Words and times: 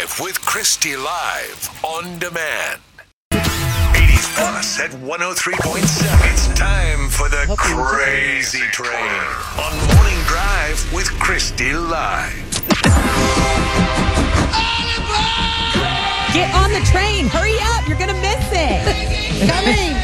Morning 0.00 0.16
Drive 0.16 0.26
with 0.28 0.40
Christy 0.40 0.96
Live 0.96 1.84
on 1.84 2.18
demand. 2.18 2.80
80s 3.32 4.34
Plus 4.34 4.80
at 4.80 4.90
103.7. 4.92 6.32
It's 6.32 6.48
time 6.58 7.10
for 7.10 7.28
the 7.28 7.54
Crazy 7.58 8.62
Train 8.72 8.94
on 9.58 9.76
Morning 9.94 10.22
Drive 10.26 10.90
with 10.94 11.06
Christy 11.20 11.74
Live. 11.74 12.50
Get 16.32 16.54
on 16.54 16.70
the 16.70 16.78
train. 16.86 17.26
Hurry 17.26 17.56
up. 17.60 17.88
You're 17.88 17.98
going 17.98 18.10
to 18.10 18.20
miss 18.20 18.48
it. 18.52 19.50
Coming. 19.50 19.96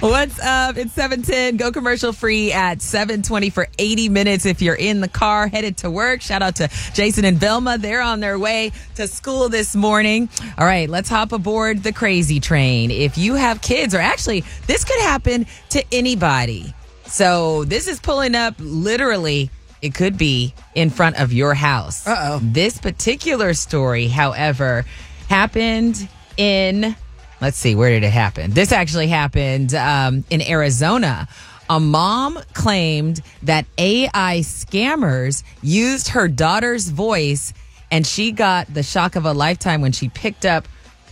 What's 0.00 0.38
up? 0.40 0.76
It's 0.76 0.92
710. 0.92 1.56
Go 1.56 1.72
commercial 1.72 2.12
free 2.12 2.52
at 2.52 2.82
720 2.82 3.48
for 3.48 3.66
80 3.78 4.10
minutes 4.10 4.44
if 4.44 4.60
you're 4.60 4.74
in 4.74 5.00
the 5.00 5.08
car 5.08 5.48
headed 5.48 5.78
to 5.78 5.90
work. 5.90 6.20
Shout 6.20 6.42
out 6.42 6.56
to 6.56 6.68
Jason 6.92 7.24
and 7.24 7.38
Velma. 7.38 7.78
They're 7.78 8.02
on 8.02 8.20
their 8.20 8.38
way 8.38 8.72
to 8.96 9.08
school 9.08 9.48
this 9.48 9.74
morning. 9.74 10.28
All 10.58 10.66
right, 10.66 10.90
let's 10.90 11.08
hop 11.08 11.32
aboard 11.32 11.82
the 11.82 11.94
crazy 11.94 12.38
train. 12.38 12.90
If 12.90 13.16
you 13.16 13.36
have 13.36 13.62
kids, 13.62 13.94
or 13.94 14.00
actually, 14.00 14.44
this 14.66 14.84
could 14.84 15.00
happen 15.00 15.46
to 15.70 15.82
anybody. 15.92 16.74
So 17.06 17.64
this 17.64 17.88
is 17.88 18.00
pulling 18.00 18.34
up 18.34 18.54
literally 18.58 19.50
it 19.82 19.94
could 19.94 20.18
be 20.18 20.54
in 20.74 20.90
front 20.90 21.20
of 21.20 21.32
your 21.32 21.54
house. 21.54 22.06
Uh 22.06 22.16
oh. 22.18 22.40
This 22.42 22.78
particular 22.78 23.54
story, 23.54 24.08
however, 24.08 24.84
happened 25.28 26.08
in, 26.36 26.96
let's 27.40 27.56
see, 27.56 27.74
where 27.74 27.90
did 27.90 28.04
it 28.04 28.12
happen? 28.12 28.52
This 28.52 28.72
actually 28.72 29.08
happened 29.08 29.74
um, 29.74 30.24
in 30.30 30.42
Arizona. 30.42 31.28
A 31.70 31.78
mom 31.78 32.38
claimed 32.54 33.20
that 33.42 33.66
AI 33.76 34.40
scammers 34.40 35.42
used 35.62 36.08
her 36.08 36.26
daughter's 36.26 36.88
voice, 36.88 37.52
and 37.90 38.06
she 38.06 38.32
got 38.32 38.72
the 38.72 38.82
shock 38.82 39.16
of 39.16 39.26
a 39.26 39.32
lifetime 39.34 39.82
when 39.82 39.92
she 39.92 40.08
picked 40.08 40.46
up 40.46 40.66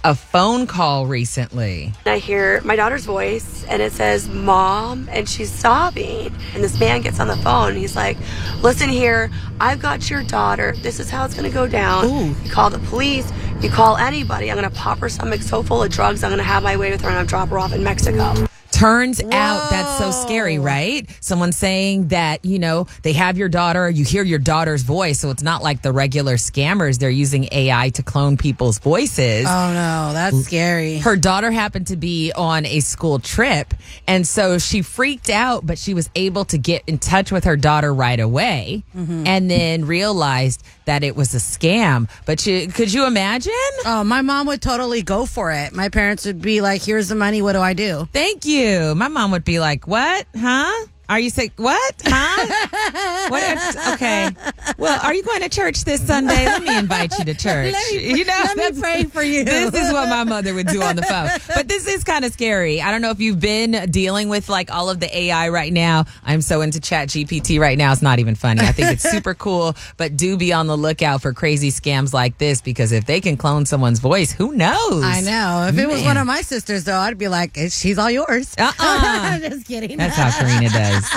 a 0.06 0.14
phone 0.14 0.68
call 0.68 1.04
recently. 1.08 1.92
I 2.04 2.18
hear 2.18 2.60
my 2.60 2.76
daughter's 2.76 3.04
voice 3.04 3.64
and 3.64 3.82
it 3.82 3.92
says, 3.92 4.28
Mom, 4.28 5.08
and 5.10 5.28
she's 5.28 5.50
sobbing. 5.50 6.32
And 6.54 6.62
this 6.62 6.78
man 6.78 7.00
gets 7.00 7.18
on 7.18 7.26
the 7.26 7.36
phone 7.38 7.70
and 7.70 7.78
he's 7.78 7.96
like, 7.96 8.16
Listen 8.62 8.88
here, 8.88 9.32
I've 9.60 9.80
got 9.80 10.08
your 10.08 10.22
daughter. 10.22 10.76
This 10.80 11.00
is 11.00 11.10
how 11.10 11.24
it's 11.24 11.34
going 11.34 11.50
to 11.50 11.52
go 11.52 11.66
down. 11.66 12.04
Ooh. 12.04 12.36
You 12.44 12.50
call 12.52 12.70
the 12.70 12.78
police, 12.78 13.32
you 13.60 13.68
call 13.68 13.96
anybody. 13.96 14.48
I'm 14.48 14.56
going 14.56 14.70
to 14.70 14.76
pop 14.76 14.98
her 14.98 15.08
stomach 15.08 15.42
so 15.42 15.64
full 15.64 15.82
of 15.82 15.90
drugs, 15.90 16.22
I'm 16.22 16.30
going 16.30 16.38
to 16.38 16.44
have 16.44 16.62
my 16.62 16.76
way 16.76 16.92
with 16.92 17.00
her 17.00 17.08
and 17.08 17.18
I'll 17.18 17.26
drop 17.26 17.48
her 17.48 17.58
off 17.58 17.72
in 17.72 17.82
Mexico. 17.82 18.46
Turns 18.76 19.22
out 19.22 19.70
that's 19.70 19.98
so 19.98 20.10
scary, 20.10 20.58
right? 20.58 21.08
Someone 21.20 21.52
saying 21.52 22.08
that, 22.08 22.44
you 22.44 22.58
know, 22.58 22.86
they 23.02 23.14
have 23.14 23.38
your 23.38 23.48
daughter, 23.48 23.88
you 23.88 24.04
hear 24.04 24.22
your 24.22 24.38
daughter's 24.38 24.82
voice. 24.82 25.18
So 25.18 25.30
it's 25.30 25.42
not 25.42 25.62
like 25.62 25.80
the 25.80 25.92
regular 25.92 26.34
scammers. 26.34 26.98
They're 26.98 27.08
using 27.08 27.48
AI 27.52 27.88
to 27.90 28.02
clone 28.02 28.36
people's 28.36 28.78
voices. 28.78 29.46
Oh 29.48 29.72
no, 29.72 30.12
that's 30.12 30.44
scary. 30.44 30.98
Her 30.98 31.16
daughter 31.16 31.50
happened 31.50 31.86
to 31.86 31.96
be 31.96 32.32
on 32.32 32.66
a 32.66 32.80
school 32.80 33.18
trip. 33.18 33.72
And 34.06 34.26
so 34.26 34.58
she 34.58 34.82
freaked 34.82 35.30
out, 35.30 35.64
but 35.64 35.78
she 35.78 35.94
was 35.94 36.10
able 36.14 36.44
to 36.46 36.58
get 36.58 36.82
in 36.86 36.98
touch 36.98 37.32
with 37.32 37.44
her 37.44 37.56
daughter 37.56 37.94
right 37.94 38.20
away 38.20 38.84
mm-hmm. 38.94 39.26
and 39.26 39.50
then 39.50 39.86
realized 39.86 40.62
that 40.86 41.04
it 41.04 41.14
was 41.14 41.34
a 41.34 41.38
scam. 41.38 42.08
But 42.24 42.46
you, 42.46 42.68
could 42.68 42.92
you 42.92 43.06
imagine? 43.06 43.52
Oh, 43.84 44.02
my 44.04 44.22
mom 44.22 44.46
would 44.46 44.62
totally 44.62 45.02
go 45.02 45.26
for 45.26 45.52
it. 45.52 45.72
My 45.72 45.88
parents 45.88 46.24
would 46.24 46.40
be 46.40 46.60
like, 46.60 46.82
"Here's 46.82 47.08
the 47.08 47.14
money. 47.14 47.42
What 47.42 47.52
do 47.52 47.60
I 47.60 47.74
do?" 47.74 48.08
Thank 48.12 48.44
you. 48.46 48.94
My 48.94 49.08
mom 49.08 49.30
would 49.32 49.44
be 49.44 49.60
like, 49.60 49.86
"What? 49.86 50.26
Huh? 50.36 50.86
Are 51.08 51.20
you 51.20 51.30
sick? 51.30 51.52
What? 51.56 51.94
Huh? 52.04 53.28
what? 53.28 53.94
Okay. 53.94 54.30
Well, 54.78 54.98
are 55.02 55.14
you 55.14 55.22
going 55.22 55.40
to 55.42 55.48
church 55.48 55.84
this 55.84 56.00
Sunday? 56.06 56.44
Let 56.46 56.62
me 56.62 56.76
invite 56.78 57.18
you 57.18 57.24
to 57.24 57.34
church. 57.34 57.72
Let 57.72 57.92
me- 57.92 58.16
you 58.18 58.24
know, 58.24 58.40
let 58.56 58.74
me 58.74 58.80
pray 58.80 59.04
for 59.04 59.22
you. 59.22 59.44
This 59.44 59.74
is 59.74 59.92
what 59.92 60.08
my 60.08 60.24
mother 60.24 60.54
would 60.54 60.66
do 60.68 60.82
on 60.82 60.96
the 60.96 61.02
phone. 61.02 61.28
But 61.54 61.68
this 61.68 61.86
is 61.86 62.04
kind 62.04 62.24
of 62.24 62.32
scary. 62.32 62.80
I 62.80 62.90
don't 62.90 63.02
know 63.02 63.10
if 63.10 63.20
you've 63.20 63.40
been 63.40 63.90
dealing 63.90 64.28
with 64.28 64.48
like 64.48 64.70
all 64.72 64.90
of 64.90 65.00
the 65.00 65.16
AI 65.18 65.48
right 65.48 65.72
now. 65.72 66.04
I'm 66.24 66.40
so 66.40 66.60
into 66.60 66.80
Chat 66.80 67.08
GPT 67.08 67.58
right 67.60 67.76
now. 67.78 67.92
It's 67.92 68.02
not 68.02 68.18
even 68.18 68.34
funny. 68.34 68.60
I 68.62 68.72
think 68.72 68.90
it's 68.92 69.02
super 69.10 69.34
cool. 69.34 69.74
But 69.96 70.16
do 70.16 70.36
be 70.36 70.52
on 70.52 70.66
the 70.66 70.76
lookout 70.76 71.22
for 71.22 71.32
crazy 71.32 71.70
scams 71.70 72.12
like 72.12 72.38
this 72.38 72.60
because 72.60 72.92
if 72.92 73.06
they 73.06 73.20
can 73.20 73.36
clone 73.36 73.66
someone's 73.66 73.98
voice, 74.00 74.32
who 74.32 74.52
knows? 74.54 75.02
I 75.04 75.20
know. 75.20 75.66
If 75.68 75.78
it 75.78 75.86
was 75.88 76.02
one 76.02 76.16
of 76.16 76.26
my 76.26 76.40
sisters, 76.42 76.84
though, 76.84 76.98
I'd 76.98 77.18
be 77.18 77.28
like, 77.28 77.56
"She's 77.70 77.98
all 77.98 78.10
yours." 78.10 78.54
Uh-uh. 78.58 78.72
I'm 78.78 79.40
just 79.40 79.66
kidding. 79.66 79.96
That's 79.96 80.16
how 80.16 80.30
Karina 80.30 80.68
does. 80.70 81.10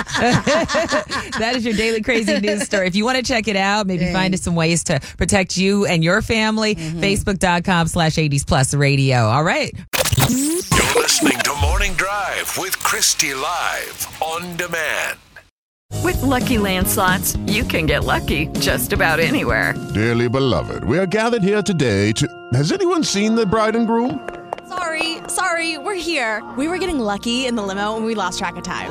that 1.38 1.52
is 1.56 1.64
your 1.64 1.74
daily 1.74 2.02
crazy 2.02 2.38
news 2.40 2.62
story. 2.62 2.86
If 2.86 2.94
you 2.94 3.04
want 3.04 3.16
to 3.18 3.22
check 3.22 3.39
it 3.48 3.56
out, 3.56 3.86
maybe 3.86 4.04
Dang. 4.04 4.14
find 4.14 4.34
us 4.34 4.42
some 4.42 4.54
ways 4.54 4.84
to 4.84 5.00
protect 5.18 5.56
you 5.56 5.86
and 5.86 6.02
your 6.04 6.22
family, 6.22 6.74
mm-hmm. 6.74 7.00
facebook.com 7.00 7.88
slash 7.88 8.14
80s 8.14 8.46
plus 8.46 8.74
radio. 8.74 9.26
All 9.26 9.44
right. 9.44 9.72
You're 10.28 10.94
listening 10.94 11.38
to 11.40 11.54
Morning 11.60 11.94
Drive 11.94 12.56
with 12.58 12.78
Christy 12.78 13.34
Live 13.34 14.08
on 14.22 14.56
demand. 14.56 15.18
With 16.02 16.22
Lucky 16.22 16.56
Land 16.56 16.88
slots, 16.88 17.36
you 17.46 17.64
can 17.64 17.86
get 17.86 18.04
lucky 18.04 18.46
just 18.58 18.92
about 18.92 19.20
anywhere. 19.20 19.74
Dearly 19.92 20.28
beloved, 20.28 20.84
we 20.84 20.98
are 20.98 21.06
gathered 21.06 21.42
here 21.42 21.62
today 21.62 22.12
to. 22.12 22.26
Has 22.54 22.72
anyone 22.72 23.04
seen 23.04 23.34
the 23.34 23.44
bride 23.44 23.76
and 23.76 23.86
groom? 23.86 24.28
Sorry, 24.68 25.18
sorry, 25.26 25.78
we're 25.78 25.94
here. 25.94 26.48
We 26.56 26.68
were 26.68 26.78
getting 26.78 27.00
lucky 27.00 27.46
in 27.46 27.56
the 27.56 27.62
limo 27.62 27.96
and 27.96 28.06
we 28.06 28.14
lost 28.14 28.38
track 28.38 28.56
of 28.56 28.62
time. 28.62 28.90